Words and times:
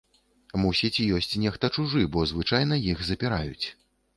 Мусіць, 0.61 1.03
ёсць 1.17 1.35
нехта 1.43 1.71
чужы, 1.75 2.01
бо 2.15 2.25
звычайна 2.33 2.81
іх 2.95 3.07
запіраюць. 3.11 3.65